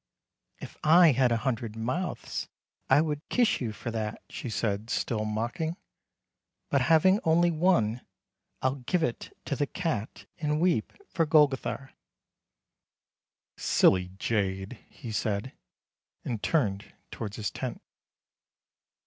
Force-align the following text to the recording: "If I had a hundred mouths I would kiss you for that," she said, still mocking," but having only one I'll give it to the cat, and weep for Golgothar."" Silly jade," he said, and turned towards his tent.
"If 0.65 0.77
I 0.83 1.11
had 1.11 1.31
a 1.31 1.37
hundred 1.45 1.75
mouths 1.75 2.47
I 2.89 3.01
would 3.01 3.21
kiss 3.29 3.61
you 3.61 3.71
for 3.71 3.91
that," 3.91 4.23
she 4.31 4.49
said, 4.49 4.89
still 4.89 5.25
mocking," 5.25 5.77
but 6.71 6.81
having 6.81 7.19
only 7.23 7.51
one 7.51 8.01
I'll 8.63 8.77
give 8.77 9.03
it 9.03 9.37
to 9.45 9.55
the 9.55 9.67
cat, 9.67 10.25
and 10.39 10.59
weep 10.59 10.91
for 11.07 11.27
Golgothar."" 11.27 11.91
Silly 13.57 14.07
jade," 14.17 14.83
he 14.89 15.11
said, 15.11 15.53
and 16.25 16.41
turned 16.41 16.95
towards 17.11 17.35
his 17.35 17.51
tent. 17.51 17.79